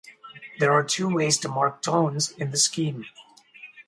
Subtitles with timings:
[0.59, 3.05] There are two ways to mark tones in the scheme.